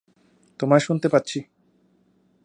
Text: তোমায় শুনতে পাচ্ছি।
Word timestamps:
তোমায় 0.59 0.79
শুনতে 0.79 1.07
পাচ্ছি। 1.09 1.39